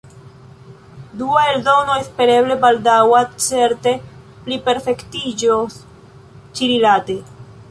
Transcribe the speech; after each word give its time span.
Dua 1.19 1.43
eldono, 1.49 1.97
espereble 2.05 2.57
baldaŭa, 2.65 3.21
certe 3.49 3.95
pliperfektiĝos 4.49 5.81
ĉirilate. 6.61 7.21